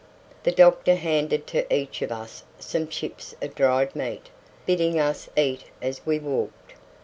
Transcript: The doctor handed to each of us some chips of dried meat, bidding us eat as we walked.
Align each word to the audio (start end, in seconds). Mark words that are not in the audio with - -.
The 0.41 0.51
doctor 0.51 0.95
handed 0.95 1.45
to 1.45 1.71
each 1.71 2.01
of 2.01 2.11
us 2.11 2.43
some 2.57 2.87
chips 2.87 3.35
of 3.39 3.53
dried 3.53 3.95
meat, 3.95 4.31
bidding 4.65 4.99
us 4.99 5.29
eat 5.37 5.65
as 5.79 6.03
we 6.07 6.17
walked. 6.17 6.73